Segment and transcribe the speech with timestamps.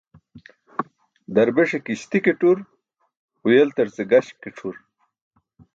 [1.33, 2.57] Darbeṣe kiśti ke tur,
[3.41, 4.75] huyaltarce gaśk ke c̣ʰur.